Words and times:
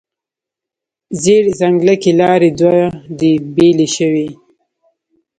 زیړ 1.23 1.43
ځنګله 1.59 1.95
کې 2.01 2.11
لارې 2.21 2.49
دوې 2.59 2.85
دي، 3.19 3.31
بیلې 3.55 3.87
شوې 3.95 4.27